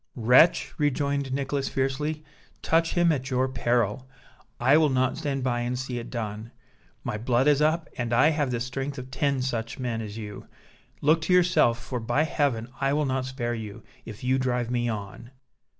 "Wretch," 0.15 0.73
rejoined 0.79 1.31
Nicholas, 1.31 1.69
fiercely, 1.69 2.23
"touch 2.63 2.93
him 2.95 3.11
at 3.11 3.29
your 3.29 3.47
peril! 3.47 4.09
I 4.59 4.75
will 4.75 4.89
not 4.89 5.15
stand 5.15 5.43
by 5.43 5.59
and 5.59 5.77
see 5.77 5.99
it 5.99 6.09
done. 6.09 6.51
My 7.03 7.19
blood 7.19 7.47
is 7.47 7.61
up, 7.61 7.87
and 7.99 8.11
I 8.11 8.29
have 8.29 8.49
the 8.49 8.59
strength 8.61 8.97
of 8.97 9.11
ten 9.11 9.43
such 9.43 9.77
men 9.77 10.01
as 10.01 10.17
you. 10.17 10.47
Look 11.01 11.21
to 11.21 11.33
yourself, 11.33 11.79
for 11.79 11.99
by 11.99 12.23
Heaven 12.23 12.67
I 12.81 12.93
will 12.93 13.05
not 13.05 13.25
spare 13.27 13.53
you, 13.53 13.83
if 14.03 14.23
you 14.23 14.39
drive 14.39 14.71
me 14.71 14.89
on!" 14.89 15.29